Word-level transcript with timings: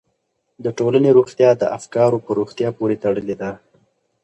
د 0.63 0.65
ټولنې 0.77 1.09
روغتیا 1.17 1.49
د 1.57 1.63
افکارو 1.77 2.17
په 2.25 2.31
روغتیا 2.39 2.69
پورې 2.77 2.95
تړلې 3.03 3.35
ده. 3.41 3.51